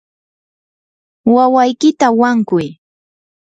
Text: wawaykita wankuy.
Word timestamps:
wawaykita 1.35 2.07
wankuy. 2.19 2.67